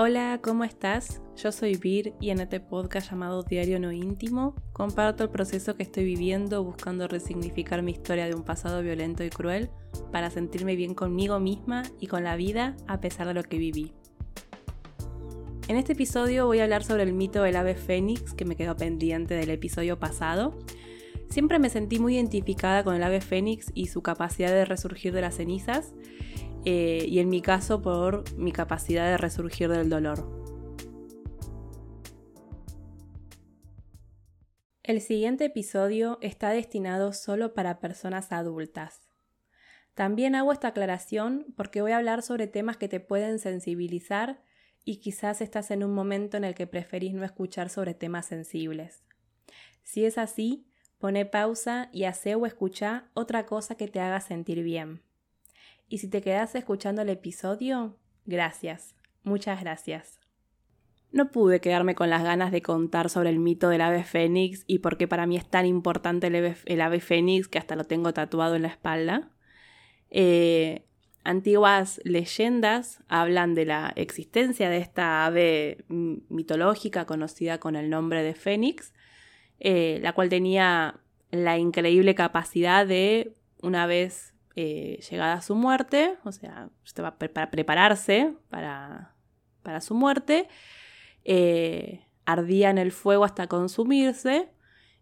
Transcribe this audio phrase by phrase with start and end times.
[0.00, 1.20] Hola, ¿cómo estás?
[1.34, 5.82] Yo soy Vir y en este podcast llamado Diario No Íntimo comparto el proceso que
[5.82, 9.70] estoy viviendo buscando resignificar mi historia de un pasado violento y cruel
[10.12, 13.92] para sentirme bien conmigo misma y con la vida a pesar de lo que viví.
[15.66, 18.76] En este episodio voy a hablar sobre el mito del ave fénix que me quedó
[18.76, 20.56] pendiente del episodio pasado.
[21.28, 25.22] Siempre me sentí muy identificada con el ave fénix y su capacidad de resurgir de
[25.22, 25.92] las cenizas
[26.64, 30.38] eh, y en mi caso por mi capacidad de resurgir del dolor.
[34.82, 39.02] El siguiente episodio está destinado solo para personas adultas.
[39.92, 44.40] También hago esta aclaración porque voy a hablar sobre temas que te pueden sensibilizar
[44.84, 49.04] y quizás estás en un momento en el que preferís no escuchar sobre temas sensibles.
[49.82, 50.66] Si es así,
[50.98, 55.02] pone pausa y hace o escucha otra cosa que te haga sentir bien.
[55.88, 57.96] Y si te quedas escuchando el episodio,
[58.26, 60.20] gracias, muchas gracias.
[61.10, 64.80] No pude quedarme con las ganas de contar sobre el mito del ave fénix y
[64.80, 68.56] por qué para mí es tan importante el ave, fénix que hasta lo tengo tatuado
[68.56, 69.30] en la espalda.
[70.10, 70.84] Eh,
[71.24, 78.34] antiguas leyendas hablan de la existencia de esta ave mitológica conocida con el nombre de
[78.34, 78.92] fénix,
[79.60, 86.16] eh, la cual tenía la increíble capacidad de, una vez eh, llegada a su muerte,
[86.24, 89.14] o sea, para prepararse para,
[89.80, 90.48] su muerte,
[91.22, 94.48] eh, ardía en el fuego hasta consumirse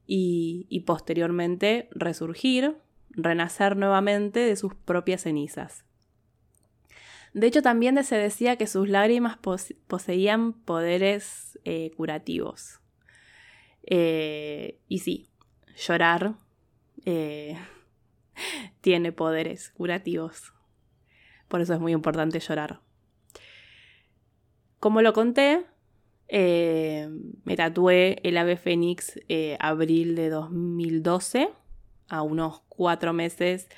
[0.07, 2.77] y, posteriormente resurgir,
[3.09, 5.87] renacer nuevamente de sus propias cenizas.
[7.33, 9.39] De hecho, también se decía que sus lágrimas
[9.87, 12.83] poseían poderes eh, curativos.
[13.89, 15.31] y sí,
[15.77, 16.35] llorar
[18.81, 20.53] tiene poderes curativos.
[21.49, 22.81] Por eso es muy importante llorar.
[24.81, 25.65] Como lo conté,
[26.29, 27.09] eh,
[27.45, 31.49] me tatué el ave fénix eh, abril de 2012,
[32.09, 33.69] a unos cuatro meses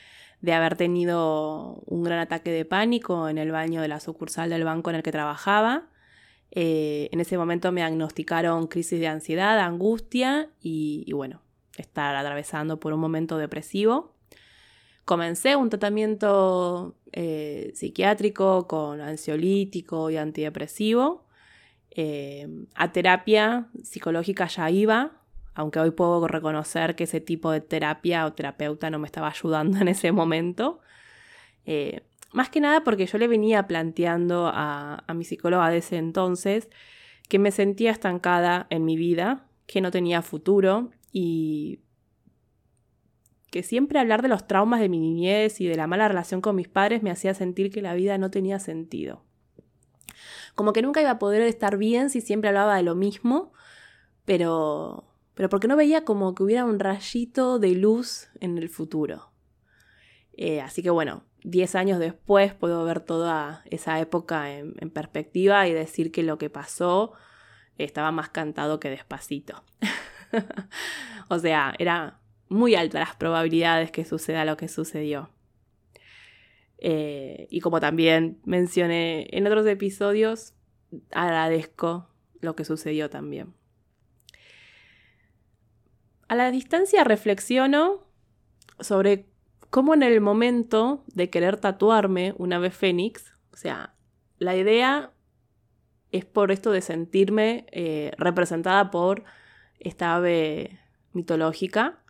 [0.41, 4.65] de haber tenido un gran ataque de pánico en el baño de la sucursal del
[4.65, 5.89] banco en el que trabajaba.
[6.51, 11.43] Eh, en ese momento me diagnosticaron crisis de ansiedad, angustia y, y bueno,
[11.77, 14.18] estar atravesando por un momento depresivo
[15.09, 21.25] comencé un tratamiento eh, psiquiátrico con ansiolítico y antidepresivo.
[21.91, 25.23] Eh, a terapia psicológica ya iba,
[25.55, 29.79] aunque hoy puedo reconocer que ese tipo de terapia o terapeuta no me estaba ayudando
[29.79, 30.81] en ese momento.
[31.65, 32.03] Eh,
[32.35, 36.69] más que nada porque yo le venía planteando a, a mi psicóloga de ese entonces
[37.31, 41.81] que me sentía estancada en mi vida, que no tenía futuro y
[43.51, 46.57] que siempre hablar de los traumas de mi niñez y de la mala relación con
[46.57, 49.25] mis padres me hacía sentir que la vida no tenía sentido.
[50.55, 53.53] Como que nunca iba a poder estar bien si siempre hablaba de lo mismo,
[54.25, 55.05] pero,
[55.35, 59.33] pero porque no veía como que hubiera un rayito de luz en el futuro.
[60.37, 65.67] Eh, así que bueno, 10 años después puedo ver toda esa época en, en perspectiva
[65.67, 67.13] y decir que lo que pasó
[67.79, 69.63] estaba más cantado que despacito.
[71.29, 75.31] o sea, era muy altas las probabilidades que suceda lo que sucedió.
[76.79, 80.55] Eh, y como también mencioné en otros episodios,
[81.11, 82.09] agradezco
[82.41, 83.55] lo que sucedió también.
[86.29, 88.07] A la distancia reflexiono
[88.81, 89.27] sobre
[89.71, 93.95] cómo en el momento de querer tatuarme una ave fénix, o sea,
[94.39, 95.13] la idea
[96.13, 99.25] es por esto de sentirme eh, representada por
[99.81, 100.79] esta ave
[101.13, 102.03] mitológica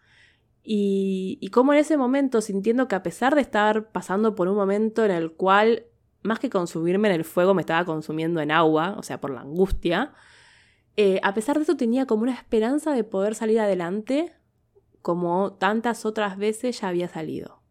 [0.71, 4.57] y, y cómo en ese momento, sintiendo que a pesar de estar pasando por un
[4.57, 5.87] momento en el cual,
[6.23, 9.41] más que consumirme en el fuego, me estaba consumiendo en agua, o sea, por la
[9.41, 10.13] angustia,
[10.99, 14.35] eh, a pesar de eso tenía como una esperanza de poder salir adelante,
[15.01, 17.63] como tantas otras veces ya había salido.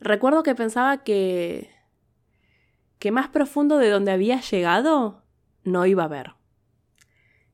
[0.00, 1.68] Recuerdo que pensaba que,
[2.98, 5.24] que más profundo de donde había llegado
[5.62, 6.32] no iba a ver.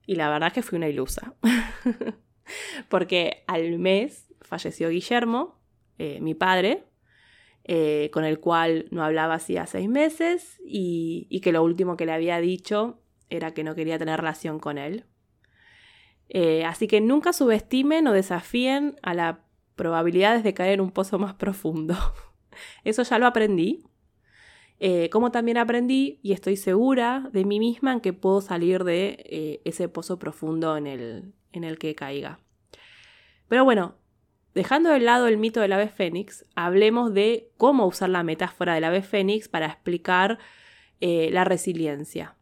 [0.07, 1.35] Y la verdad es que fui una ilusa.
[2.89, 5.59] porque al mes falleció Guillermo,
[5.99, 6.85] eh, mi padre,
[7.65, 12.13] eh, con el cual no hablaba hacía seis meses y, que lo último que le
[12.13, 15.05] había dicho era que no quería tener relación con él.
[16.29, 19.39] Eh, así que nunca subestimen o desafíen a las
[19.75, 21.97] probabilidades de caer en un pozo más profundo.
[22.85, 23.85] Eso ya lo aprendí.
[25.11, 29.89] como también aprendí y estoy segura de mí misma en que puedo salir de ese
[29.89, 32.39] pozo profundo en el, en el que caiga.
[33.49, 33.97] Pero bueno,
[34.55, 38.85] dejando de lado el mito del ave fénix, hablemos de cómo usar la metáfora del
[38.85, 40.39] ave fénix para explicar
[41.01, 42.37] eh, la resiliencia.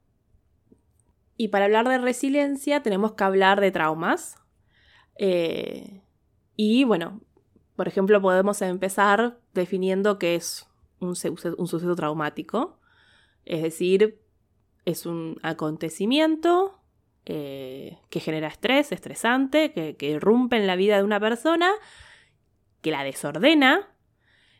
[1.37, 4.37] Y para hablar de resiliencia tenemos que hablar de traumas.
[5.17, 6.03] Eh,
[6.57, 7.21] y bueno,
[7.77, 10.69] por ejemplo, podemos empezar definiendo qué es
[11.01, 12.79] un, suceso traumático.
[13.45, 14.21] Es decir,
[14.85, 16.81] es un acontecimiento
[17.27, 21.71] eh, que genera estrés, estresante, que, que, irrumpe en la vida de una persona,
[22.83, 23.89] que la desordena,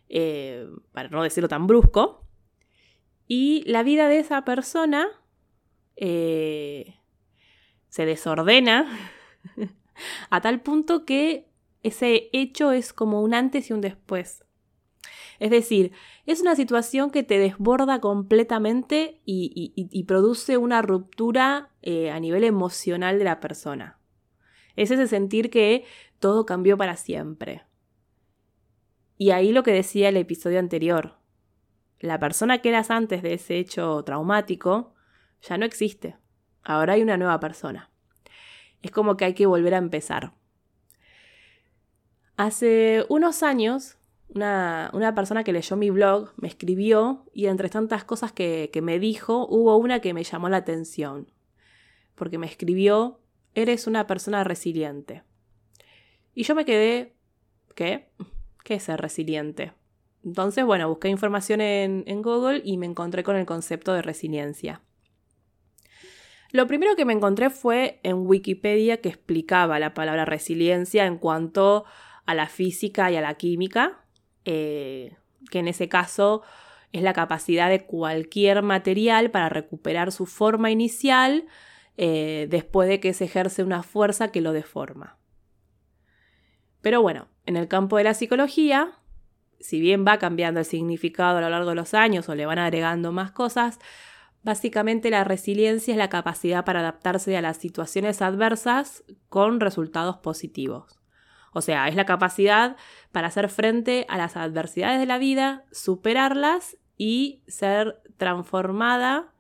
[0.09, 2.27] eh, para no decirlo tan brusco,
[3.27, 5.09] y la vida de esa persona
[5.97, 6.95] eh,
[7.89, 8.87] se desordena
[10.31, 11.49] a tal punto que
[11.83, 14.44] ese hecho es como un antes y un después.
[15.39, 15.93] Es decir,
[16.27, 23.19] es una situación que te desborda completamente y, produce una ruptura eh, a nivel emocional
[23.19, 23.99] de la persona.
[24.77, 25.85] Es ese sentir que
[26.19, 27.63] todo cambió para siempre.
[29.17, 31.19] Y ahí lo que decía el episodio anterior.
[32.01, 34.95] La persona que eras antes de ese hecho traumático
[35.43, 36.17] ya no existe.
[36.63, 37.91] Ahora hay una nueva persona.
[38.83, 40.35] Es como que hay que volver a empezar.
[42.37, 43.97] Hace unos años,
[44.35, 48.99] una, persona que leyó mi blog me escribió y entre tantas cosas que, que me
[48.99, 51.31] dijo, hubo una que me llamó la atención.
[52.15, 53.21] Porque me escribió,
[53.55, 55.23] eres una persona resiliente.
[56.35, 57.15] Y yo me quedé,
[57.75, 58.09] ¿qué?
[58.65, 59.73] ¿Qué es ser resiliente?
[60.25, 64.81] Entonces, bueno, busqué información en, en Google y me encontré con el concepto de resiliencia.
[66.51, 71.85] Lo primero que me encontré fue en Wikipedia que explicaba la palabra resiliencia en cuanto
[72.27, 74.04] a la física y a la química,
[74.45, 75.17] eh,
[75.51, 76.43] que en ese caso
[76.93, 81.45] es la capacidad de cualquier material para recuperar su forma inicial
[81.97, 85.17] eh, después de que se ejerce una fuerza que lo deforma.
[86.81, 88.99] Pero bueno, en el campo de la psicología,
[89.59, 92.59] si bien va cambiando el significado a lo largo de los años o le van
[92.59, 93.79] agregando más cosas,
[94.43, 101.04] básicamente la resiliencia es la capacidad para adaptarse a las situaciones adversas con resultados positivos.
[101.55, 102.77] O sea, es la capacidad
[103.13, 109.33] para hacer frente a las adversidades de la vida, superarlas y ser transformada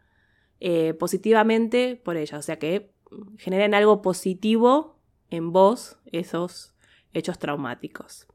[0.61, 2.38] eh, positivamente por ellas.
[2.38, 2.94] O sea, que
[3.37, 6.75] generen algo positivo en vos esos
[7.12, 8.28] hechos traumáticos.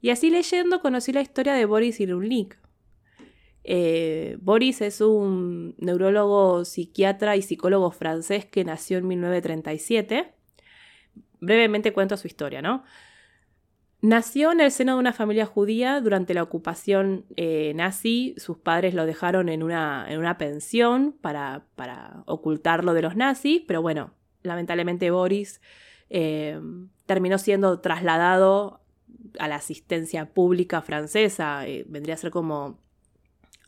[0.00, 2.58] Y así leyendo conocí la historia de Boris Cyrulnik.
[3.62, 10.39] Eh, Boris es un neurólogo, psiquiatra y psicólogo francés que nació en 1937.
[11.40, 12.84] Brevemente cuento su historia, ¿no?
[14.02, 18.34] Nació en el seno de una familia judía durante la ocupación eh, nazi.
[18.38, 23.62] Sus padres lo dejaron en una, en una pensión para, para, ocultarlo de los nazis,
[23.68, 25.60] pero bueno, lamentablemente Boris
[26.08, 26.58] eh,
[27.04, 28.80] terminó siendo trasladado
[29.38, 31.66] a la asistencia pública francesa.
[31.66, 32.78] Eh, vendría a ser como.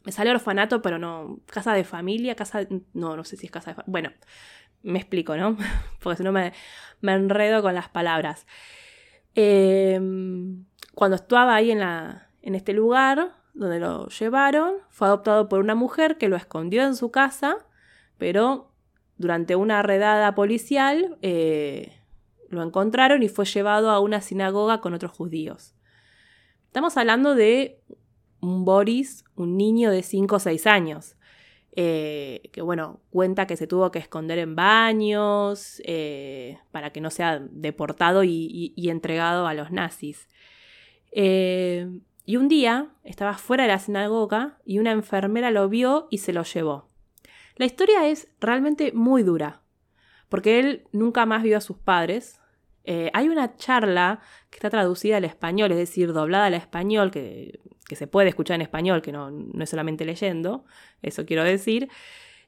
[0.05, 1.41] Me sale orfanato, pero no.
[1.47, 2.67] Casa de familia, casa.
[2.93, 3.91] no, no sé si es casa de familia.
[3.91, 4.11] Bueno,
[4.83, 5.57] me explico, ¿no?
[6.03, 6.53] Porque si no me,
[7.03, 8.47] enredo con las palabras.
[9.35, 10.65] Em,
[10.95, 15.75] cuando estaba ahí en, la, en este lugar donde lo llevaron, fue adoptado por una
[15.75, 17.57] mujer que lo escondió en su casa,
[18.19, 18.73] pero
[19.19, 21.99] durante una redada policial eh,
[22.49, 25.75] lo encontraron y fue llevado a una sinagoga con otros judíos.
[26.67, 27.81] Estamos hablando de
[28.43, 31.17] un Boris, un niño de 5 o 6 años,
[31.75, 37.11] eh, que bueno, cuenta que se tuvo que esconder en baños eh, para que no
[37.11, 40.29] sea deportado y, entregado a los nazis.
[41.13, 41.89] Eh,
[42.27, 46.33] y un día estaba fuera de la sinagoga y una enfermera lo vio y se
[46.33, 46.89] lo llevó.
[47.57, 49.63] La historia es realmente muy dura,
[50.29, 52.39] porque él nunca más vio a sus padres,
[52.85, 54.21] hay una charla
[54.51, 57.61] que está traducida al español, es decir, doblada al español, que,
[57.97, 59.31] se puede escuchar en español, que no,
[59.61, 60.65] es solamente leyendo,
[61.03, 61.89] eso quiero decir,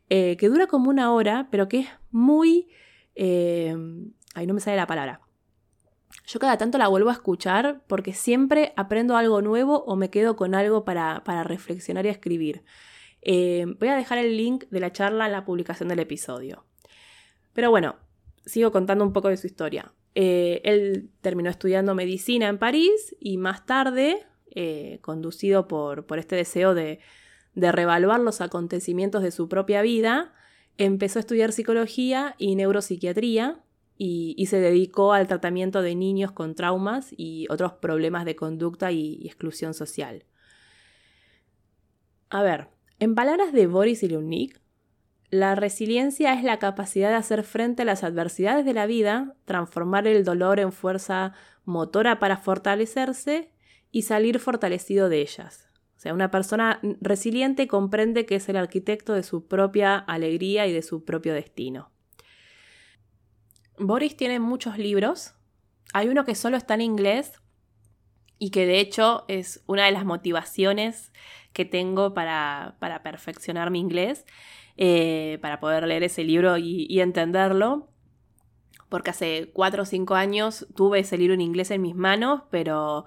[0.08, 2.68] eh, que dura como una hora, pero que es muy...
[3.14, 3.76] Eh,
[4.34, 5.20] ahí no me sale la palabra.
[6.26, 10.36] Yo cada tanto la vuelvo a escuchar porque siempre aprendo algo nuevo o me quedo
[10.36, 12.64] con algo para, para reflexionar y escribir.
[13.24, 16.64] voy a dejar el link de la charla en la publicación del episodio.
[17.52, 17.96] Pero bueno,
[18.46, 19.92] sigo contando un poco de su historia.
[20.14, 24.24] Eh, él terminó estudiando medicina en París y más tarde,
[24.54, 27.00] eh, conducido por, este deseo de,
[27.54, 30.32] revaluar los acontecimientos de su propia vida,
[30.78, 33.60] empezó a estudiar psicología y neuropsiquiatría
[33.96, 39.26] y, se dedicó al tratamiento de niños con traumas y otros problemas de conducta y,
[39.26, 40.24] exclusión social.
[42.30, 42.68] A ver,
[42.98, 44.60] en palabras de Boris Ilunik,
[45.30, 50.06] la resiliencia es la capacidad de hacer frente a las adversidades de la vida, transformar
[50.06, 51.32] el dolor en fuerza
[51.64, 53.50] motora para fortalecerse
[53.94, 55.70] y salir fortalecido de ellas.
[55.96, 60.82] sea, una persona resiliente comprende que es el arquitecto de su propia alegría y de
[60.82, 61.92] su propio destino.
[63.78, 65.34] Boris tiene muchos libros.
[65.92, 67.40] Hay uno que solo está en inglés
[68.40, 71.12] y que de hecho es una de las motivaciones
[71.52, 74.26] que tengo para, perfeccionar mi inglés,
[74.76, 77.90] eh, para poder leer ese libro y, y entenderlo
[78.88, 83.06] porque hace cuatro o cinco años tuve ese libro en inglés en mis manos, pero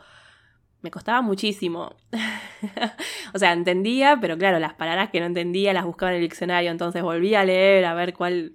[0.81, 1.96] me costaba muchísimo.
[3.34, 6.72] o sea, entendía, pero claro, las palabras que no entendía las buscaba en el diccionario,
[6.72, 8.53] entonces volví a leer a ver cuál,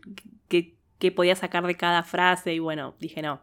[0.49, 3.41] qué, podía sacar de cada frase y bueno, dije no.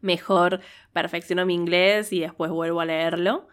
[0.00, 0.60] Mejor
[0.92, 3.48] perfecciono mi inglés y después vuelvo a leerlo.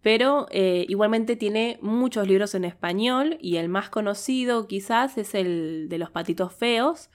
[0.00, 5.88] Pero eh, igualmente tiene muchos libros en español y el más conocido quizás es el
[5.88, 7.10] de los patitos feos.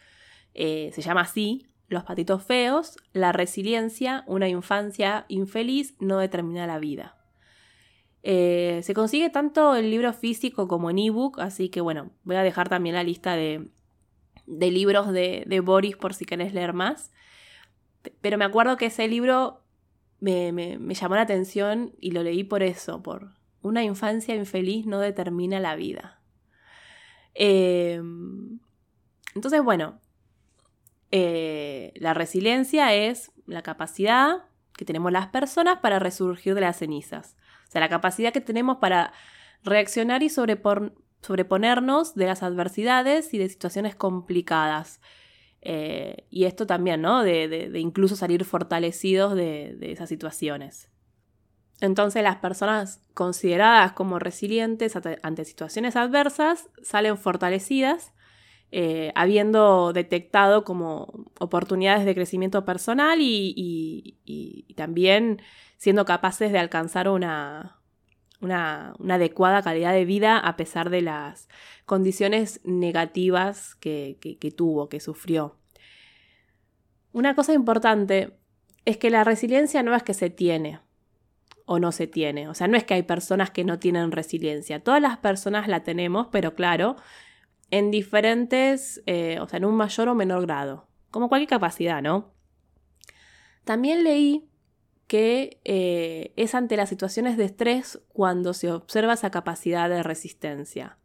[0.53, 6.79] Eh, se llama así, los patitos feos, la resiliencia, una infancia infeliz no determina la
[6.79, 7.15] vida.
[8.23, 12.43] Eh, se consigue tanto el libro físico como en ebook, así que bueno, voy a
[12.43, 13.69] dejar también la lista de,
[14.47, 17.11] libros de, Boris por si querés leer más.
[18.21, 19.61] Pero me acuerdo que ese libro
[20.19, 20.51] me,
[20.95, 23.31] llamó la atención y lo leí por eso, por
[23.61, 26.21] una infancia infeliz no determina la vida.
[27.35, 28.01] Eh,
[29.35, 29.99] entonces, bueno,
[31.15, 37.37] eh, la resiliencia es la capacidad que tenemos las personas para resurgir de las cenizas.
[37.67, 39.13] O sea, la capacidad que tenemos para
[39.63, 45.01] reaccionar y sobreponernos de las adversidades y de situaciones complicadas.
[45.61, 47.21] Eh, y esto también, ¿no?
[47.21, 50.89] De, incluso salir fortalecidos de, de esas situaciones.
[51.79, 58.12] Entonces las personas consideradas como resilientes ante situaciones adversas salen fortalecidas
[58.75, 65.43] eh, habiendo detectado como oportunidades de crecimiento personal y, también
[65.77, 67.79] siendo capaces de alcanzar una,
[68.41, 71.49] una, adecuada calidad de vida a pesar de las
[71.85, 75.55] condiciones negativas que, que tuvo, que sufrió.
[77.11, 78.39] Una cosa importante
[78.85, 80.79] es que la resiliencia no es que se tiene
[81.65, 82.47] o no se tiene.
[82.47, 84.79] O sea, no es que hay personas que no tienen resiliencia.
[84.79, 86.95] Todas las personas la tenemos, pero claro,
[87.73, 92.31] en diferentes, eh, o sea, en un mayor o menor grado, como cualquier capacidad, ¿no?
[93.63, 94.47] También leí
[95.07, 100.99] que eh, es ante las situaciones de estrés cuando se observa esa capacidad de resistencia.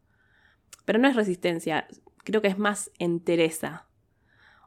[0.85, 3.87] Pero no es resistencia, creo que es más entereza.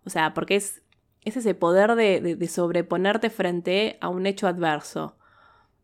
[0.03, 0.81] O sea, porque es,
[1.21, 5.17] ese poder de sobreponerte frente a un hecho adverso.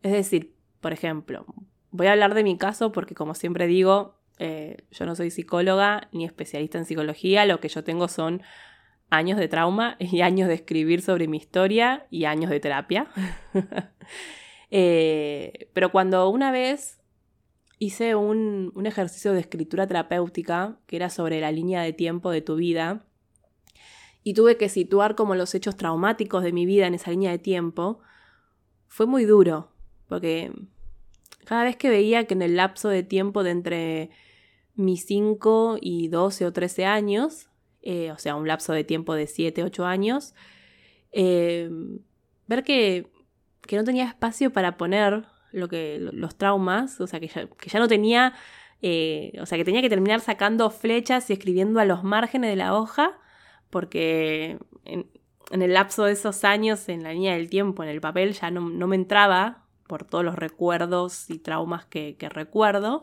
[0.02, 1.46] Es decir, por ejemplo,
[1.92, 6.08] voy a hablar de mi caso porque como siempre digo, eh, yo no soy psicóloga
[6.12, 8.42] ni especialista en psicología, lo que yo tengo son
[9.10, 13.08] años de trauma y años de escribir sobre mi historia y años de terapia.
[14.70, 17.00] Eh, pero cuando una vez
[17.78, 22.42] hice un, un, ejercicio de escritura terapéutica que era sobre la línea de tiempo de
[22.42, 23.06] tu vida
[24.22, 27.38] y tuve que situar como los hechos traumáticos de mi vida en esa línea de
[27.38, 28.00] tiempo,
[28.88, 29.72] fue muy duro,
[30.06, 30.52] porque
[31.46, 34.10] cada vez que veía que en el lapso de tiempo de entre
[34.78, 37.50] mis 5 y 12 o 13 años,
[37.82, 40.34] eh, o sea, un lapso de tiempo de 7, 8 años,
[41.10, 41.68] eh,
[42.46, 43.10] ver que,
[43.72, 48.34] no tenía espacio para poner lo que, los traumas, o sea, que ya, no tenía,
[48.80, 52.56] eh, o sea, que tenía que terminar sacando flechas y escribiendo a los márgenes de
[52.56, 53.18] la hoja,
[53.70, 55.10] porque en,
[55.50, 58.60] el lapso de esos años, en la línea del tiempo, en el papel, ya no,
[58.86, 63.02] me entraba por todos los recuerdos y traumas que, recuerdo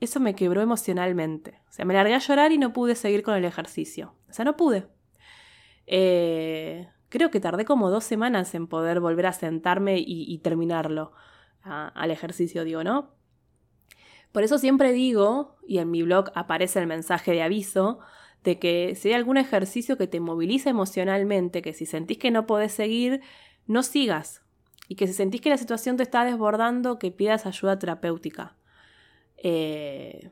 [0.00, 1.60] eso me quebró emocionalmente.
[1.68, 4.14] O sea, me largué a llorar y no pude seguir con el ejercicio.
[4.28, 4.86] O sea, no pude.
[5.86, 11.12] Eh, creo que tardé como dos semanas en poder volver a sentarme y, terminarlo
[11.62, 13.10] al ejercicio, digo, ¿no?
[14.32, 17.98] Por eso siempre digo, y en mi blog aparece el mensaje de aviso,
[18.44, 22.46] de que si hay algún ejercicio que te moviliza emocionalmente, que si sentís que no
[22.46, 23.20] podés seguir,
[23.66, 24.42] no sigas.
[24.88, 28.56] Y que si sentís que la situación te está desbordando, que pidas ayuda terapéutica.
[29.42, 30.30] Eh,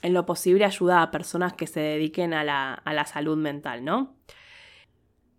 [0.00, 4.16] en lo posible ayuda a personas que se dediquen a la, salud mental, ¿no?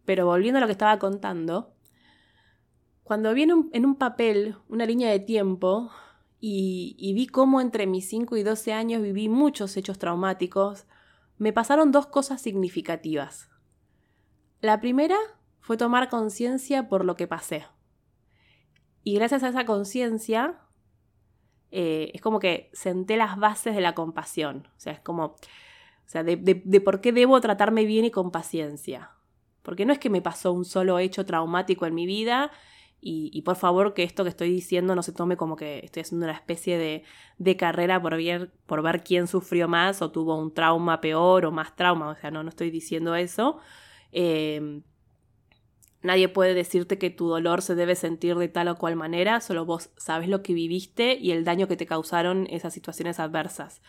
[0.06, 1.74] Pero volviendo a lo que estaba contando,
[3.04, 5.92] cuando vi en un, papel una línea de tiempo
[6.40, 10.86] y, y, vi cómo entre mis 5 y 12 años viví muchos hechos traumáticos,
[11.38, 13.50] me pasaron dos cosas significativas.
[14.62, 15.18] La primera
[15.60, 17.66] fue tomar conciencia por lo que pasé.
[19.04, 20.60] Y gracias a esa conciencia
[21.76, 24.68] eh, es como que senté las bases de la compasión.
[24.78, 25.38] O sea, es como, o
[26.06, 26.36] sea, de,
[26.82, 29.10] por qué debo tratarme bien y con paciencia.
[29.64, 32.52] Porque no es que me pasó un solo hecho traumático en mi vida
[33.02, 36.26] Y, por favor que esto que estoy diciendo no se tome como que estoy haciendo
[36.28, 37.04] una especie de,
[37.38, 41.52] de carrera por ver, por ver quién sufrió más o tuvo un trauma peor o
[41.52, 42.10] más trauma.
[42.10, 43.58] O sea, no, no estoy diciendo eso.
[44.12, 44.84] Em,
[46.04, 49.66] nadie puede decirte que tu dolor se debe sentir de tal o cual manera, solo
[49.66, 53.82] vos sabes lo que viviste y el daño que te causaron esas situaciones adversas.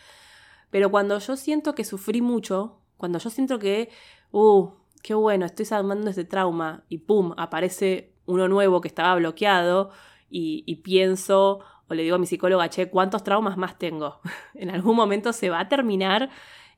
[0.71, 3.89] Pero cuando yo siento que sufrí mucho, cuando yo siento que,
[4.31, 4.69] uh,
[5.03, 9.91] qué bueno, estoy salvando este trauma y pum, aparece uno nuevo que estaba bloqueado
[10.29, 14.19] y, pienso o le digo a mi psicóloga, che, ¿cuántos traumas más tengo?
[14.55, 16.29] en algún momento se va a terminar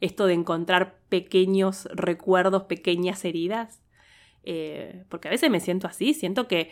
[0.01, 3.81] esto de encontrar pequeños recuerdos, pequeñas heridas.
[4.49, 6.71] Eh, porque a veces me siento así, siento que,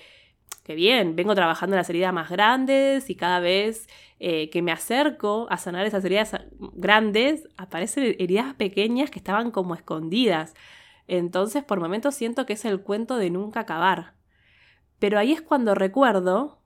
[0.63, 4.71] que bien, vengo trabajando en las heridas más grandes y cada vez eh, que me
[4.71, 10.53] acerco a sanar esas heridas grandes, aparecen heridas pequeñas que estaban como escondidas.
[11.07, 14.13] Entonces, por momentos siento que es el cuento de nunca acabar.
[14.97, 16.61] Pero ahí es cuando recuerdo,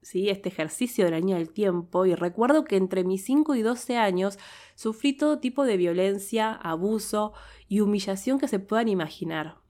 [0.00, 0.30] ¿sí?
[0.30, 4.38] este ejercicio del año del tiempo, y recuerdo que entre mis 5 y 12 años
[4.74, 7.34] sufrí todo tipo de violencia, abuso
[7.68, 9.63] y humillación que se puedan imaginar.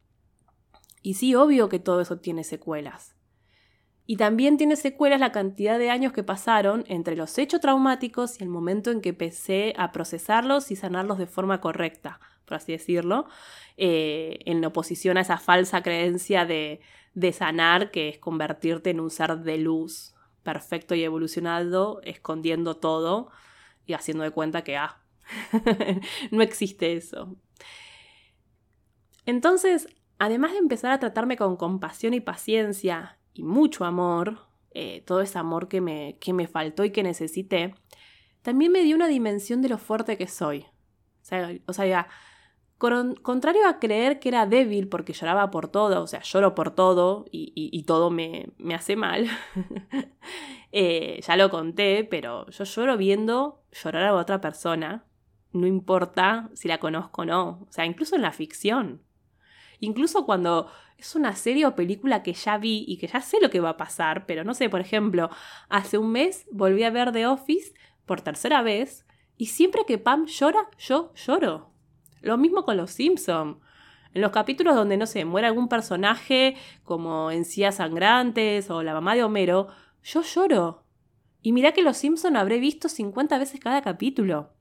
[1.05, 3.15] Y sí, obvio que todo eso tiene secuelas.
[4.07, 8.43] Y también tiene secuelas la cantidad de años que pasaron entre los hechos traumáticos y
[8.43, 13.27] el momento en que empecé a procesarlos y sanarlos de forma correcta, por así decirlo,
[13.77, 16.81] eh, en oposición a esa falsa creencia de,
[17.13, 23.29] de sanar, que es convertirte en un ser de luz perfecto y evolucionado, escondiendo todo
[23.85, 25.03] y haciendo de cuenta que, ah,
[26.31, 27.37] no existe eso.
[29.27, 29.87] Entonces,
[30.18, 35.38] además de empezar a tratarme con compasión y paciencia y mucho amor, eh, todo ese
[35.38, 37.75] amor que me, que me faltó y que necesité,
[38.42, 40.66] también me dio una dimensión de lo fuerte que soy.
[41.66, 42.09] O sea,
[43.23, 47.25] contrario a creer que era débil porque lloraba por todo, o sea, lloro por todo
[47.30, 49.28] y, todo me, hace mal,
[50.73, 55.07] eh, ya lo conté, pero yo lloro viendo llorar a otra persona,
[55.53, 59.03] no importa si la conozco o no, o sea, incluso en la ficción.
[59.81, 63.51] Incluso cuando es una serie o película que ya vi y que ya sé lo
[63.51, 65.31] que va a pasar, pero no sé, por ejemplo,
[65.69, 67.75] hace un mes volví a ver The Office
[68.07, 69.05] por tercera vez
[69.37, 71.71] y siempre que Pam llora, yo lloro.
[72.21, 73.61] Lo mismo con los Simpson.
[74.15, 79.17] En los capítulos donde, no sé, muere algún personaje, como Encías Sangrantes o la mamá
[79.17, 79.69] de Homero,
[80.03, 80.85] yo lloro.
[81.43, 84.53] Y mirá que los Simpson habré visto 50 veces cada capítulo.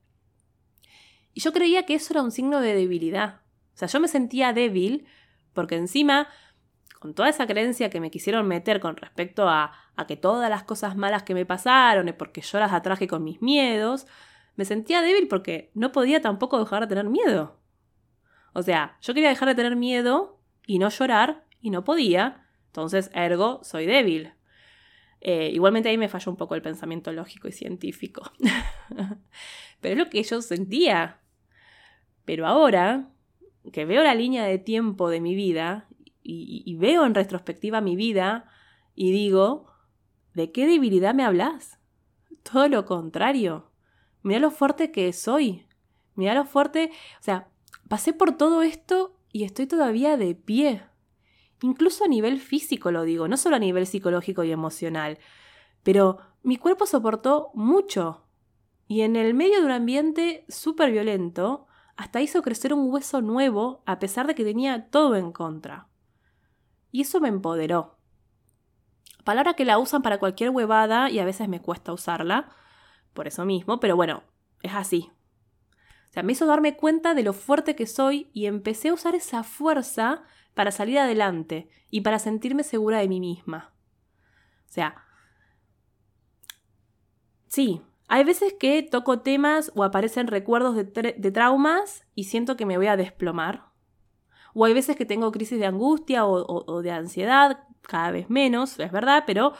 [1.32, 3.43] Y yo creía que eso era un signo de debilidad.
[3.74, 5.06] O sea, yo me sentía débil
[5.52, 6.28] porque encima,
[7.00, 10.64] con toda esa creencia que me quisieron meter con respecto a, a que todas las
[10.64, 14.06] cosas malas que me pasaron es porque yo las atraje con mis miedos,
[14.56, 17.58] me sentía débil porque no podía tampoco dejar de tener miedo.
[18.52, 23.08] O sea, yo quería dejar de tener miedo y no llorar y no podía, entonces,
[23.14, 24.32] ergo, soy débil.
[25.20, 28.32] Eh, igualmente ahí me falló un poco el pensamiento lógico y científico.
[29.80, 31.20] Pero es lo que yo sentía.
[32.24, 33.10] Pero ahora
[33.72, 35.88] que veo la línea de tiempo de mi vida
[36.22, 38.46] y, veo en retrospectiva mi vida
[38.94, 39.66] y digo,
[40.32, 41.78] ¿de qué debilidad me hablas?
[42.42, 43.70] Todo lo contrario.
[44.22, 45.66] Mira lo fuerte que soy.
[46.14, 46.90] Mira lo fuerte.
[47.20, 47.48] O sea,
[47.88, 50.82] pasé por todo esto y estoy todavía de pie.
[51.62, 55.18] Incluso a nivel físico lo digo, no solo a nivel psicológico y emocional.
[55.82, 58.24] Pero mi cuerpo soportó mucho.
[58.86, 63.82] Y en el medio de un ambiente súper violento, hasta hizo crecer un hueso nuevo
[63.86, 65.88] a pesar de que tenía todo en contra.
[66.90, 67.98] Y eso me empoderó.
[69.24, 72.50] Palabra que la usan para cualquier huevada y a veces me cuesta usarla,
[73.14, 74.22] por eso mismo, pero bueno,
[74.62, 75.10] es así.
[76.10, 79.14] O sea, me hizo darme cuenta de lo fuerte que soy y empecé a usar
[79.14, 80.22] esa fuerza
[80.54, 83.72] para salir adelante y para sentirme segura de mí misma.
[84.68, 85.04] O sea,
[87.46, 92.76] sí, hay veces que toco temas o aparecen recuerdos de, traumas y siento que me
[92.76, 93.66] voy a desplomar.
[94.52, 98.92] O hay veces que tengo crisis de angustia o de ansiedad, cada vez menos, es
[98.92, 99.52] verdad, pero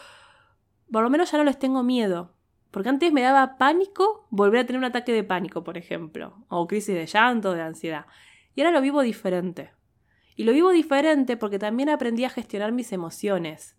[0.90, 2.35] por lo menos ya no les tengo miedo.
[2.70, 6.66] Porque antes me daba pánico volver a tener un ataque de pánico, por ejemplo, o
[6.66, 8.07] crisis de llanto, de ansiedad.
[8.54, 9.70] Y ahora lo vivo diferente.
[10.35, 13.76] Y lo vivo diferente porque también aprendí a gestionar mis emociones.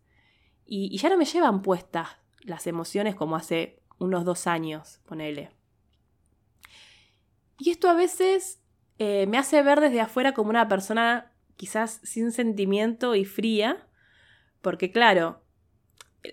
[0.65, 2.07] Y, ya no me llevan puestas
[2.39, 5.51] las emociones como hace unos dos años, ponele.
[7.57, 8.61] Y esto a veces
[8.99, 13.87] eh, me hace ver desde afuera como una persona quizás sin sentimiento y fría,
[14.61, 15.41] porque claro,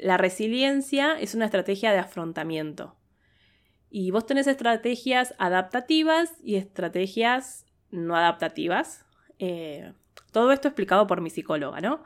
[0.01, 2.97] la resiliencia es una estrategia de afrontamiento.
[3.91, 9.05] Y vos tenés estrategias adaptativas y estrategias no adaptativas.
[9.39, 9.93] Eh,
[10.33, 12.03] todo esto explicado por mi psicóloga, ¿no?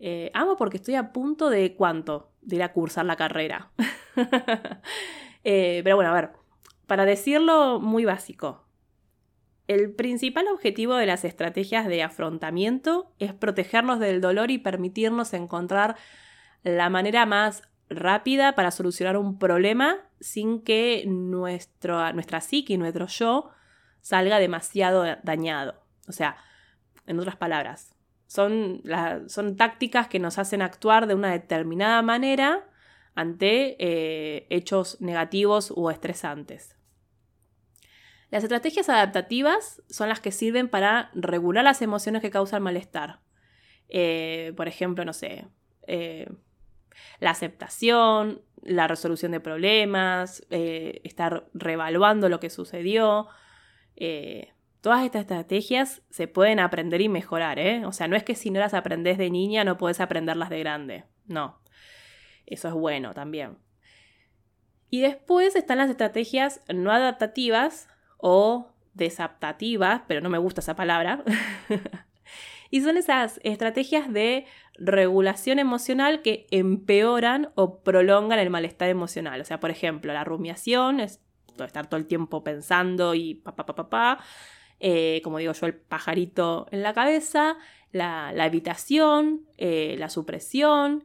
[0.00, 3.70] Eh, amo porque estoy a punto de cuánto, de ir a cursar la carrera.
[5.42, 6.32] Eh, pero bueno, a ver,
[6.86, 8.66] para decirlo muy básico,
[9.68, 15.96] el principal objetivo de las estrategias de afrontamiento es protegernos del dolor y permitirnos encontrar
[16.62, 23.06] la manera más rápida para solucionar un problema sin que nuestro, nuestra psique y nuestro
[23.06, 23.50] yo
[24.00, 25.82] salga demasiado dañado.
[26.06, 26.36] O sea,
[27.06, 27.94] en otras palabras,
[28.26, 28.82] son,
[29.26, 32.69] son tácticas que nos hacen actuar de una determinada manera
[33.14, 36.76] ante eh, hechos negativos o estresantes.
[38.30, 43.20] Las estrategias adaptativas son las que sirven para regular las emociones que causan malestar.
[43.88, 45.48] Eh, por ejemplo, no sé,
[45.88, 46.28] eh,
[47.18, 53.28] la aceptación, la resolución de problemas, estar revaluando lo que sucedió.
[54.80, 57.58] Todas estas estrategias se pueden aprender y mejorar.
[57.84, 60.60] O sea, no es que si no las aprendes de niña no puedes aprenderlas de
[60.60, 61.04] grande.
[61.26, 61.59] No.
[62.50, 63.56] Eso es bueno también.
[64.90, 71.24] Y después están las estrategias no adaptativas o desadaptativas, pero no me gusta esa palabra,
[72.70, 79.40] Y son esas estrategias de regulación emocional que empeoran o prolongan el malestar emocional.
[79.40, 81.20] O sea, por ejemplo, la rumiación es
[81.58, 84.18] estar todo el tiempo pensando y pa,
[84.78, 87.58] eh, como digo yo, el pajarito en la cabeza,
[87.90, 91.04] la, evitación, eh, la supresión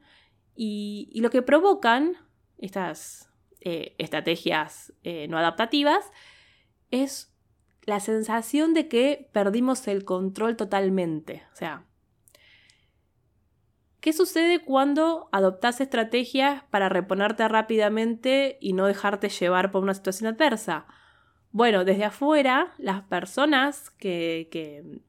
[0.55, 2.17] y, lo que provocan
[2.57, 3.29] estas
[3.61, 4.93] eh, estrategias
[5.29, 6.11] no adaptativas
[6.91, 7.35] es
[7.85, 11.43] la sensación de que perdimos el control totalmente.
[11.53, 11.85] O sea,
[13.99, 20.33] ¿qué sucede cuando adoptas estrategias para reponerte rápidamente y no dejarte llevar por una situación
[20.33, 20.87] adversa?
[21.51, 24.49] Bueno, desde afuera, las personas que,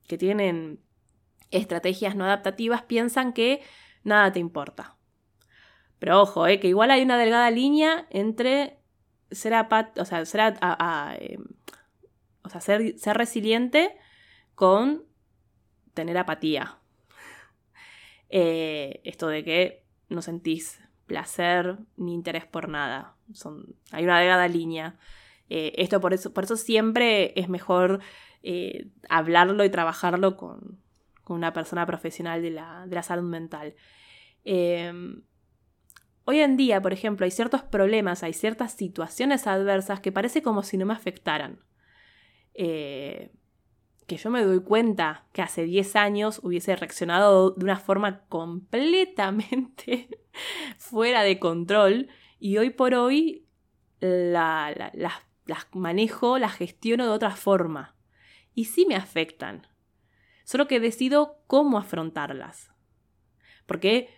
[0.06, 0.80] tienen
[1.50, 3.62] estrategias no adaptativas piensan que
[4.04, 4.96] nada te importa.
[5.98, 8.78] Pero ojo, eh, que igual hay una delgada línea entre
[9.30, 9.54] ser,
[9.98, 11.44] o sea, ser a, em,
[12.42, 13.96] o sea, ser, resiliente
[14.54, 15.04] con
[15.94, 16.78] tener apatía.
[18.28, 23.16] Eh, esto de que no sentís placer ni interés por nada.
[23.92, 24.98] Hay una delgada línea.
[25.48, 28.00] Eh, esto por eso, por eso siempre es mejor
[29.08, 30.80] hablarlo y trabajarlo con,
[31.28, 33.74] una persona profesional de la, de la salud mental.
[34.44, 35.24] Em,
[36.26, 40.62] hoy en día, por ejemplo, hay ciertos problemas, hay ciertas situaciones adversas que parece como
[40.62, 41.60] si no me afectaran.
[42.52, 43.30] Eh,
[44.06, 50.08] que yo me doy cuenta que hace 10 años hubiese reaccionado de una forma completamente
[50.78, 52.08] fuera de control
[52.38, 53.46] y hoy por hoy
[54.00, 54.68] las
[55.72, 57.96] manejo, las gestiono de otra forma.
[58.54, 59.66] Y sí me afectan,
[60.44, 62.70] solo que decido cómo afrontarlas.
[63.66, 64.08] Porque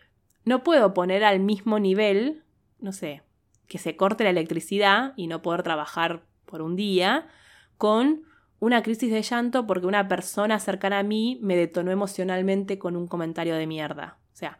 [0.44, 2.42] no puedo poner al mismo nivel,
[2.80, 3.22] no sé,
[3.66, 7.28] que se corte la electricidad y no poder trabajar por un día,
[7.76, 8.22] con
[8.60, 13.06] una crisis de llanto porque una persona cercana a mí me detonó emocionalmente con un
[13.06, 14.18] comentario de mierda.
[14.32, 14.58] O sea,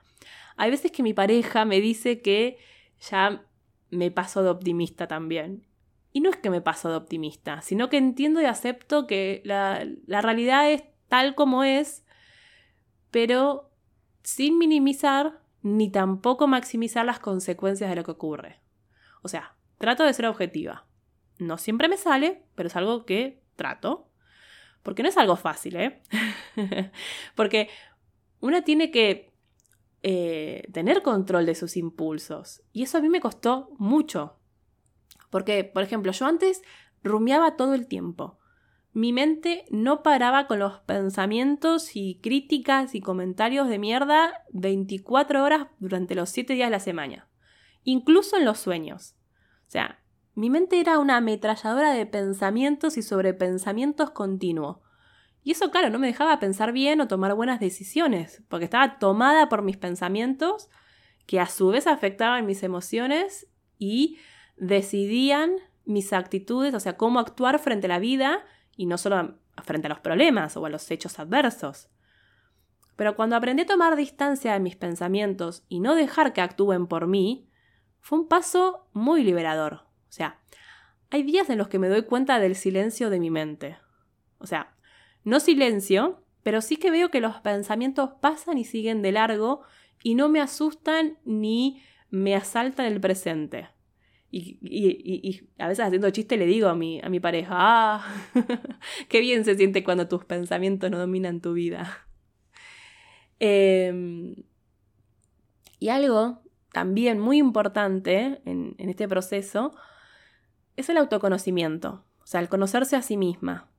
[0.57, 2.59] hay veces que mi pareja me dice que
[3.01, 3.45] ya
[3.91, 5.67] me paso de optimista también.
[6.13, 9.87] Y no es que me paso de optimista, sino que entiendo y acepto que la,
[10.07, 12.05] la realidad es tal como es,
[13.11, 13.71] pero
[14.23, 18.61] sin minimizar ni tampoco maximizar las consecuencias de lo que ocurre.
[19.23, 20.87] O sea, trato de ser objetiva.
[21.39, 24.09] No siempre me sale, pero es algo que trato.
[24.83, 26.03] Porque no es algo fácil, ¿eh?
[27.35, 27.69] Porque
[28.41, 29.33] una tiene que
[30.03, 32.63] eh, tener control de sus impulsos.
[32.73, 34.39] Y eso a mí me costó mucho.
[35.31, 36.63] Porque, por ejemplo, yo antes
[37.03, 38.39] rumiaba todo el tiempo.
[38.99, 45.69] Mi mente no paraba con los pensamientos y críticas y comentarios de mierda 24 horas
[45.79, 47.29] durante los 7 días de la semana.
[47.85, 49.15] Incluso en los sueños.
[49.69, 50.01] O sea,
[50.35, 54.83] mi mente era una ametralladora de pensamientos y sobrepensamientos continuo.
[55.45, 59.49] Y eso, claro, no me dejaba pensar bien o tomar buenas decisiones, porque estaba tomada
[59.49, 60.71] por mis pensamientos,
[61.25, 63.47] que a su vez afectaban mis emociones
[63.79, 64.19] y
[64.57, 65.53] decidían
[65.85, 68.43] mis actitudes, o sea, cómo actuar frente a la vida
[68.79, 71.91] y no solo frente a los problemas o a los hechos adversos.
[72.97, 77.07] Pero cuando aprendí a tomar distancia de mis pensamientos y no dejar que actúen por
[77.07, 77.51] mí,
[78.01, 79.75] fue un paso muy liberador.
[79.75, 80.41] O sea,
[81.11, 83.77] hay días en los que me doy cuenta del silencio de mi mente.
[84.39, 84.75] O sea,
[85.25, 89.63] no silencio, pero sí que veo que los pensamientos pasan y siguen de largo
[90.03, 93.69] y no me asustan ni me asaltan el presente.
[94.31, 98.15] Y, a veces haciendo chiste le digo a mi, a mi pareja, ah,
[99.09, 102.05] qué bien se siente cuando tus pensamientos no dominan tu vida.
[103.41, 104.35] Em,
[105.79, 109.73] Y algo también muy importante en, en este proceso
[110.77, 113.71] es el autoconocimiento, o sea, el conocerse a sí misma.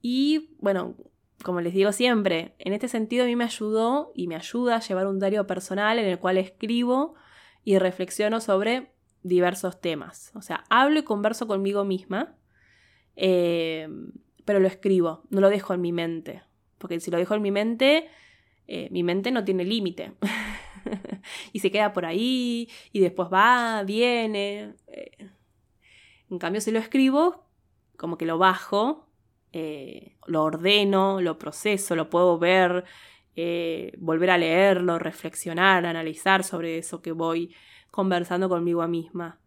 [0.00, 0.96] Y bueno,
[1.42, 4.80] como les digo siempre, en este sentido a mí me ayudó y me ayuda a
[4.80, 7.14] llevar un diario personal en el cual escribo
[7.64, 8.91] y reflexiono sobre
[9.22, 10.32] diversos temas.
[10.34, 12.36] O sea, hablo y converso conmigo misma,
[13.16, 13.88] eh,
[14.44, 16.42] pero lo escribo, no lo dejo en mi mente.
[16.78, 18.08] Porque si lo dejo en mi mente,
[18.66, 20.12] eh, mi mente no tiene límite.
[21.52, 24.74] y se queda por ahí y después va, viene.
[24.88, 25.30] Eh.
[26.30, 27.46] En cambio, si lo escribo,
[27.96, 29.08] como que lo bajo
[30.24, 32.84] lo ordeno, lo proceso, lo puedo ver,
[33.98, 37.54] volver a leerlo, reflexionar, analizar sobre eso que voy
[37.92, 39.38] conversando conmigo misma.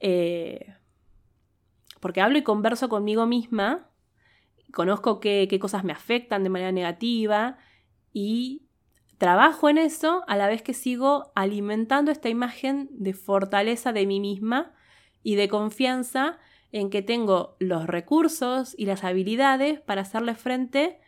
[0.00, 0.74] Eh,
[2.00, 3.90] porque hablo y converso conmigo misma,
[4.72, 7.58] conozco qué, qué cosas me afectan de manera negativa
[8.12, 8.66] y
[9.18, 14.18] trabajo en eso a la vez que sigo alimentando esta imagen de fortaleza de mí
[14.20, 14.74] misma
[15.22, 16.38] y de confianza
[16.72, 20.98] en que tengo los recursos y las habilidades para hacerle frente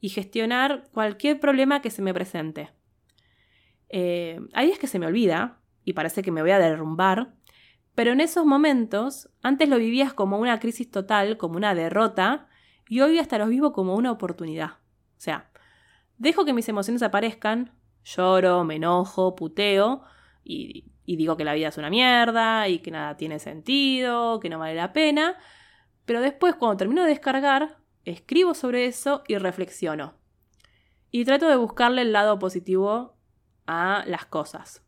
[0.00, 2.70] y gestionar cualquier problema que se me presente.
[3.88, 7.32] Eh, ahí es que se me olvida y parece que me voy a derrumbar,
[7.94, 12.48] pero en esos momentos antes lo vivías como una crisis total, como una derrota,
[12.86, 14.72] y hoy hasta los vivo como una oportunidad.
[14.72, 15.50] O sea,
[16.18, 17.72] dejo que mis emociones aparezcan,
[18.04, 20.02] lloro, me enojo, puteo,
[20.44, 24.50] y y digo que la vida es una mierda y que nada tiene sentido, que
[24.50, 25.36] no vale la pena,
[26.04, 30.14] pero después cuando termino de descargar, escribo sobre eso y reflexiono.
[31.10, 33.16] Y trato de buscarle el lado positivo
[33.66, 34.84] a las cosas.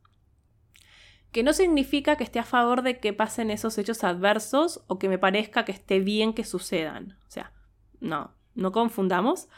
[1.32, 5.08] Que no significa que esté a favor de que pasen esos hechos adversos o que
[5.08, 7.18] me parezca que esté bien que sucedan.
[7.26, 7.52] O sea,
[8.00, 9.48] no, no confundamos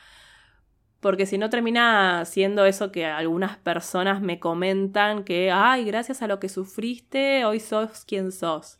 [1.00, 6.26] porque si no termina siendo eso que algunas personas me comentan que, ay, gracias a
[6.26, 8.78] lo que sufriste, hoy sos quien sos.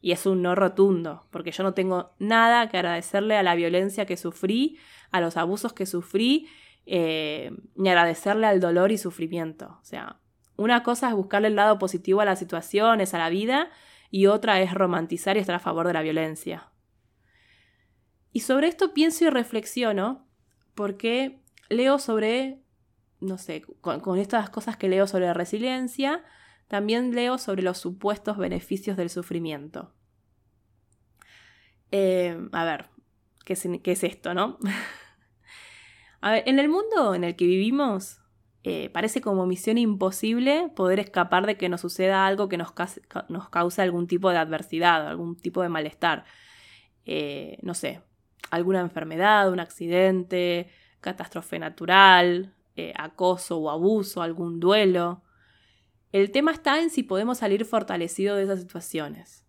[0.00, 4.06] Y es un no rotundo, porque yo no tengo nada que agradecerle a la violencia
[4.06, 4.78] que sufrí,
[5.10, 6.48] a los abusos que sufrí,
[6.86, 9.78] eh, ni agradecerle al dolor y sufrimiento.
[9.80, 10.20] O sea,
[10.62, 13.70] una cosa es buscarle el lado positivo a las situaciones, a la vida,
[14.10, 16.70] y otra es romantizar y estar a favor de la violencia.
[18.32, 20.26] Y sobre esto pienso y reflexiono
[20.74, 22.62] porque leo sobre,
[23.20, 26.24] no sé, con, estas cosas que leo sobre resiliencia,
[26.68, 29.94] también leo sobre los supuestos beneficios del sufrimiento.
[31.90, 32.88] Eh, a ver,
[33.44, 34.58] ¿qué es, esto, no?
[36.22, 38.21] a ver, en el mundo en el que vivimos,
[38.64, 42.72] eh, parece como misión imposible poder escapar de que nos suceda algo que nos,
[43.28, 46.24] nos cause algún tipo de adversidad, algún tipo de malestar.
[47.04, 48.02] Eh, no sé,
[48.50, 50.70] alguna enfermedad, un accidente,
[51.00, 55.22] catástrofe natural, eh, acoso o abuso, algún duelo.
[56.12, 59.44] El tema está en si podemos salir fortalecidos de esas situaciones.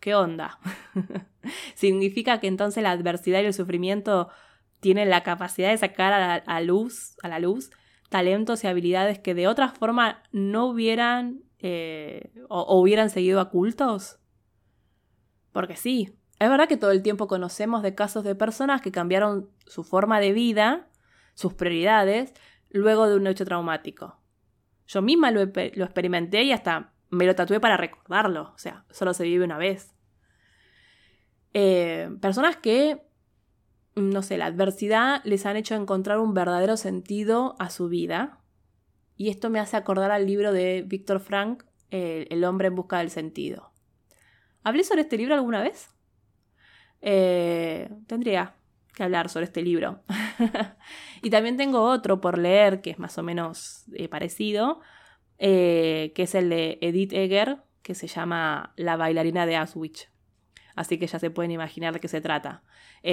[0.00, 0.58] ¿Qué onda?
[1.74, 4.30] ¿Significa que entonces la adversidad y el sufrimiento
[4.80, 7.70] tienen la capacidad de sacar a la, luz, a la luz
[8.08, 14.18] talentos y habilidades que de otra forma no hubieran eh, o hubieran seguido ocultos?
[15.52, 19.48] Porque sí, es verdad que todo el tiempo conocemos de casos de personas que cambiaron
[19.66, 20.88] su forma de vida,
[21.34, 22.34] sus prioridades,
[22.68, 24.20] luego de un hecho traumático.
[24.86, 28.52] Yo misma lo, experimenté y hasta me lo tatué para recordarlo.
[28.54, 29.94] O sea, solo se vive una vez.
[31.54, 33.02] Eh, personas que,
[33.96, 38.40] no sé, la adversidad les han hecho encontrar un verdadero sentido a su vida.
[39.16, 43.10] Y esto me hace acordar al libro de Víctor Frank, El hombre en busca del
[43.10, 43.72] sentido.
[44.62, 45.90] ¿Hablé sobre este libro alguna vez?
[47.00, 48.54] Eh, tendría
[48.94, 50.02] que hablar sobre este libro.
[51.22, 54.80] y también tengo otro por leer que es más o menos eh, parecido,
[55.38, 60.08] eh, que es el de Edith Egger, que se llama La bailarina de Auschwitz.
[60.76, 62.62] Así que ya se pueden imaginar de qué se trata.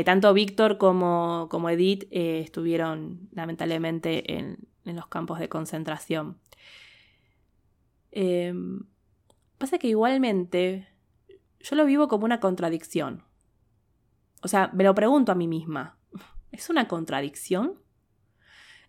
[0.05, 6.37] tanto Víctor como, como Edith estuvieron lamentablemente en, en, los campos de concentración.
[9.57, 10.87] pasa que igualmente
[11.61, 13.23] yo lo vivo como una contradicción.
[14.41, 15.97] O sea, me lo pregunto a mí misma.
[16.51, 17.79] ¿Es una contradicción?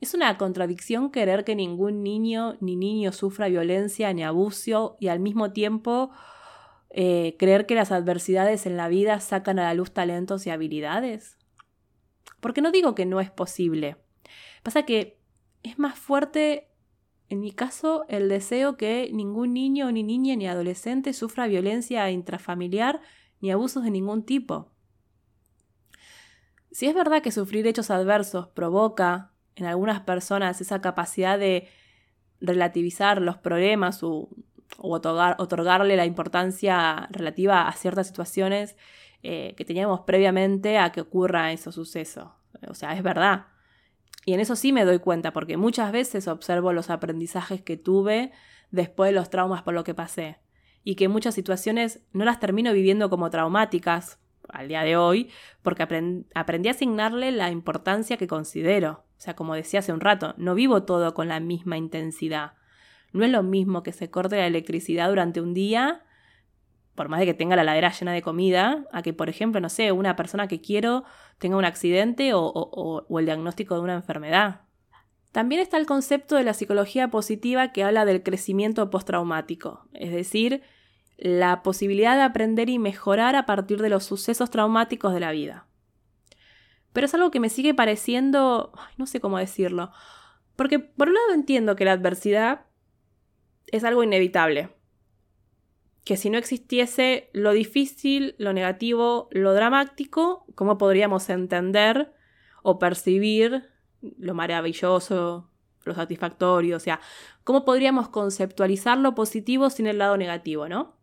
[0.01, 5.21] ¿Es una contradicción querer que ningún niño ni niño sufra violencia ni abuso y al
[5.21, 6.11] mismo tiempo
[6.97, 11.37] eh, creer que las adversidades en la vida sacan a la luz talentos y habilidades?
[12.41, 13.97] Porque no digo que no es posible.
[14.63, 15.19] Pasa que
[15.65, 16.69] es más fuerte,
[17.29, 23.01] en mi caso, el deseo que ningún niño, ni niña, ni adolescente sufra violencia intrafamiliar
[23.41, 24.71] ni abusos de ningún tipo.
[26.71, 31.69] Si es verdad que sufrir hechos adversos provoca en algunas personas esa capacidad de
[32.41, 34.01] relativizar los problemas
[34.79, 38.77] o, otorgarle la importancia relativa a ciertas situaciones
[39.23, 42.35] eh, que teníamos previamente a que ocurra ese suceso.
[42.69, 43.47] O sea, es verdad.
[44.27, 48.33] Y en eso sí me doy cuenta, porque muchas veces observo los aprendizajes que tuve
[48.71, 50.39] después de los traumas por lo que pasé.
[50.83, 54.19] Y que muchas situaciones no las termino viviendo como traumáticas
[54.51, 55.31] al día de hoy,
[55.63, 55.83] porque
[56.35, 59.05] aprendí a asignarle la importancia que considero.
[59.17, 62.53] O sea, como decía hace un rato, no vivo todo con la misma intensidad.
[63.15, 66.03] No es lo mismo que se corte la electricidad durante un día,
[66.97, 69.69] por más de que tenga la ladera llena de comida, a que, por ejemplo, no
[69.69, 71.05] sé, una persona que quiero
[71.39, 74.63] tenga un accidente o, el diagnóstico de una enfermedad.
[75.31, 80.63] También está el concepto de la psicología positiva que habla del crecimiento postraumático, es decir,
[81.17, 85.69] la posibilidad de aprender y mejorar a partir de los sucesos traumáticos de la vida.
[86.93, 89.93] Pero es algo que me sigue pareciendo, no sé cómo decirlo,
[90.57, 92.63] porque por un lado entiendo que la adversidad
[93.77, 94.69] es algo inevitable,
[96.05, 102.13] que si no existiese lo difícil, lo negativo, lo dramático, ¿cómo podríamos entender
[102.63, 103.65] o percibir
[104.01, 105.51] lo maravilloso,
[105.85, 106.77] lo satisfactorio?
[106.77, 107.01] O sea,
[107.43, 110.97] ¿cómo podríamos conceptualizar lo positivo sin el lado negativo, no?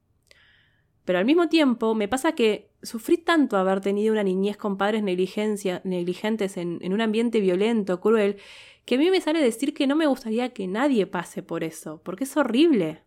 [1.03, 5.03] Pero al mismo tiempo me pasa que sufrí tanto haber tenido una niñez con padres
[5.03, 8.37] negligentes en, en un ambiente violento, cruel,
[8.85, 12.01] que a mí me sale decir que no me gustaría que nadie pase por eso,
[12.03, 13.03] porque es horrible.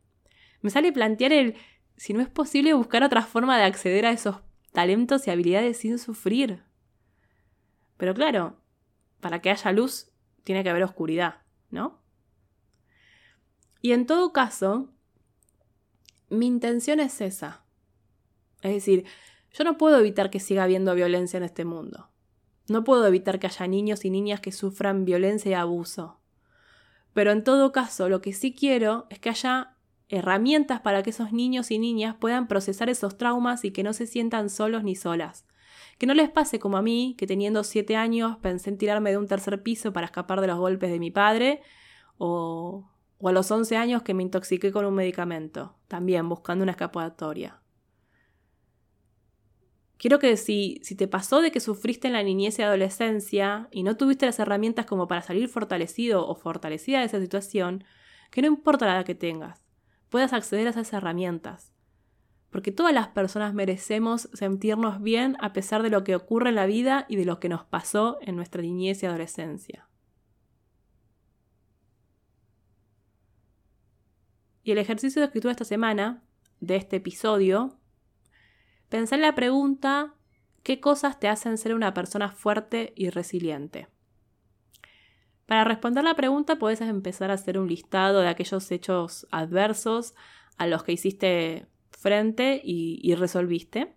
[0.61, 1.57] Me sale plantear el
[1.97, 4.37] si no es posible buscar otra forma de acceder a esos
[4.73, 6.65] talentos y habilidades sin sufrir.
[7.97, 8.61] Pero claro,
[9.21, 10.11] para que haya luz
[10.43, 12.03] tiene que haber oscuridad, ¿no?
[13.81, 14.93] Y en todo caso,
[16.31, 17.65] mi intención es esa.
[18.63, 19.05] Es decir,
[19.53, 22.11] yo no puedo evitar que siga habiendo violencia en este mundo.
[22.69, 26.21] No puedo evitar que haya niños y niñas que sufran violencia y abuso.
[27.13, 29.77] Pero en todo caso, lo que sí quiero es que haya
[30.09, 34.07] herramientas para que esos niños y niñas puedan procesar esos traumas y que no se
[34.07, 35.47] sientan solos ni solas.
[35.99, 39.19] Que no les pase como a mí, que teniendo siete años pensé en tirarme de
[39.19, 41.63] un tercer piso para escapar de los golpes de mi padre,
[42.19, 46.73] o, o a los once años que me intoxiqué con un medicamento, también buscando una
[46.73, 47.61] escapatoria.
[49.97, 53.85] Quiero que si, si te pasó de que sufriste en la niñez y adolescencia y
[53.85, 57.85] no tuviste las herramientas como para salir fortalecido o fortalecida de esa situación,
[58.31, 59.63] que no importa la edad que tengas,
[60.09, 61.73] puedas acceder a esas herramientas.
[62.51, 66.67] Porque todas las personas merecemos sentirnos bien a pesar de lo que ocurre en la
[66.67, 69.89] vida y de lo que nos pasó en nuestra niñez y adolescencia.
[74.65, 76.23] Y el ejercicio de escritura esta semana,
[76.61, 77.79] de este episodio,
[78.95, 80.15] pensé en la pregunta,
[80.63, 83.89] ¿qué cosas te hacen ser una persona fuerte y resiliente?
[85.47, 90.15] Para responder la pregunta puedes empezar a hacer un listado de aquellos hechos adversos
[90.59, 93.97] a los que hiciste frente y, resolviste.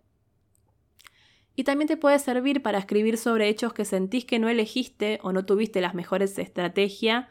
[1.56, 5.32] Y también te puede servir para escribir sobre hechos que sentís que no elegiste o
[5.32, 7.28] no tuviste las mejores estrategias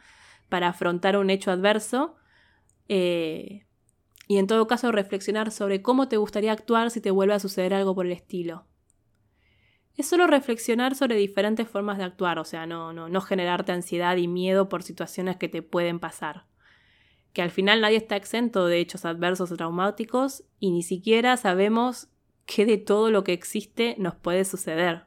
[0.48, 2.14] para afrontar un hecho adverso.
[2.88, 3.65] Eh,
[4.26, 7.74] y en todo caso reflexionar sobre cómo te gustaría actuar si te vuelve a suceder
[7.74, 8.66] algo por el estilo
[9.96, 14.16] es solo reflexionar sobre diferentes formas de actuar, o sea, no, no, no generarte ansiedad
[14.16, 16.44] y miedo por situaciones que te pueden pasar.
[17.32, 22.08] Que al final nadie está exento de hechos adversos o traumáticos y ni siquiera sabemos
[22.44, 25.04] qué de todo lo que existe nos puede suceder.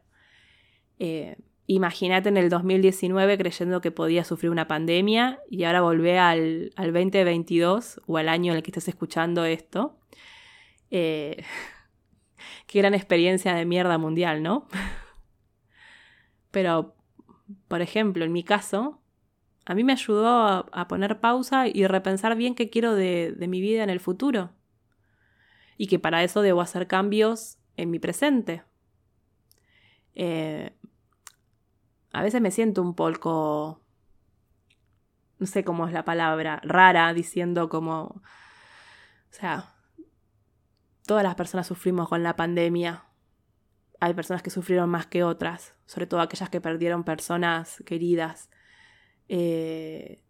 [0.97, 1.37] Eh,
[1.75, 6.91] imagínate en el 2019 creyendo que podía sufrir una pandemia y ahora volvé al, al
[6.93, 9.99] 2022 o al año en el que estés escuchando esto.
[10.89, 11.43] Eh,
[12.67, 14.67] Qué gran experiencia de mierda mundial, ¿no?
[16.51, 16.95] Pero,
[17.67, 18.99] por ejemplo, en mi caso,
[19.65, 20.27] a mí me ayudó
[20.71, 24.49] a, poner pausa y repensar bien qué quiero de, mi vida en el futuro.
[25.77, 28.63] Y que para eso debo hacer cambios en mi presente.
[30.15, 30.71] Eh,
[32.11, 33.81] a veces me siento un poco,
[35.37, 38.21] no sé cómo es la palabra, rara, diciendo como, o
[39.31, 39.75] sea,
[41.05, 43.05] todas las personas sufrimos con la pandemia.
[43.99, 48.49] Hay personas que sufrieron más que otras, sobre todo aquellas que perdieron personas queridas.
[49.27, 50.23] Eh,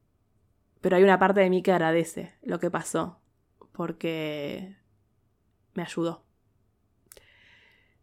[0.81, 3.21] pero hay una parte de mí que agradece lo que pasó,
[3.71, 4.77] porque
[5.73, 6.25] me ayudó.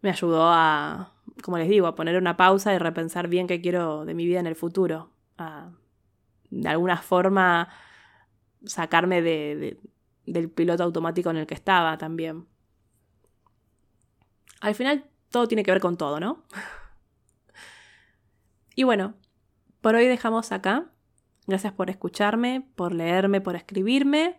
[0.02, 4.04] Me ayudó a, como les digo, a poner una pausa y repensar bien qué quiero
[4.04, 5.10] de mi vida en el futuro.
[5.38, 5.70] A,
[6.50, 7.68] de alguna forma,
[8.64, 12.46] sacarme del piloto automático en el que estaba también.
[14.60, 16.44] Al final todo tiene que ver con todo, ¿no?
[18.74, 19.14] y bueno,
[19.80, 20.90] por hoy dejamos acá
[21.46, 24.38] Gracias por escucharme, por leerme, por escribirme.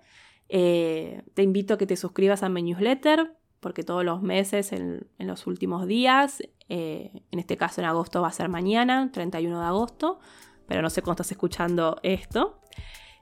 [0.50, 5.08] Eh, te invito a que te suscribas a mi newsletter, porque todos los meses, en,
[5.20, 9.66] los últimos días, eh, en este caso en agosto va a ser mañana, 31 de
[9.66, 10.20] agosto,
[10.68, 12.60] pero no sé cuándo estás escuchando esto.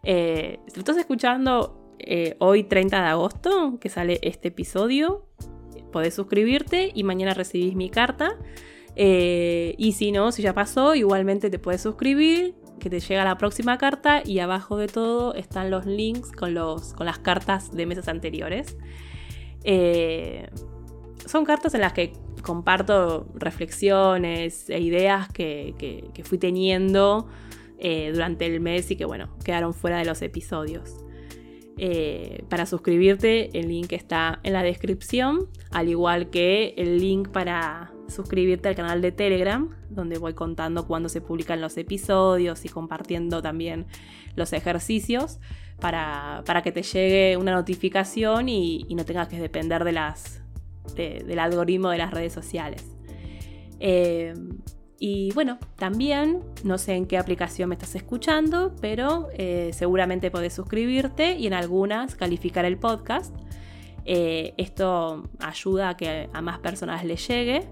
[0.04, 1.82] Eh, si estás escuchando
[2.40, 5.26] hoy 30 de agosto, que sale este episodio,
[5.92, 8.38] podés suscribirte y mañana recibís mi carta.
[8.96, 13.78] y si no, si ya pasó, igualmente te puedes suscribir que te llega la próxima
[13.78, 18.08] carta y abajo de todo están los links con, los, con las cartas de meses
[18.08, 18.78] anteriores.
[19.66, 20.48] Eh,
[21.26, 22.14] son cartas en las que
[22.44, 25.74] comparto reflexiones e ideas que,
[26.24, 27.28] fui teniendo
[27.80, 30.96] eh, durante el mes y que bueno, quedaron fuera de los episodios.
[31.78, 37.95] Eh, para suscribirte, el link está en la descripción, al igual que el link para
[38.08, 43.42] suscribirte al canal de Telegram, donde voy contando cuándo se publican los episodios y compartiendo
[43.42, 43.86] también
[44.36, 45.40] los ejercicios
[45.80, 52.12] para, que te llegue una notificación y, no tengas que depender del algoritmo de las
[52.12, 52.86] redes sociales.
[53.80, 54.34] Eh,
[54.98, 60.54] y bueno, también, no sé en qué aplicación me estás escuchando, pero eh, seguramente podés
[60.54, 63.36] suscribirte y en algunas calificar el podcast.
[64.06, 67.68] Eh, esto ayuda a que a más personas le llegue.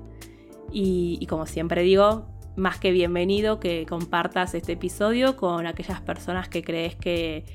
[0.71, 6.63] Y, como siempre digo, más que bienvenido que compartas este episodio con aquellas personas que
[6.63, 7.45] crees que,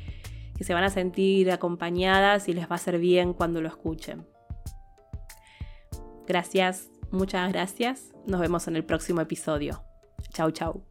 [0.57, 4.27] que se van a sentir acompañadas y les va a hacer bien cuando lo escuchen.
[6.27, 8.13] Gracias, muchas gracias.
[8.27, 9.83] Nos vemos en el próximo episodio.
[10.33, 10.85] Chau, chau.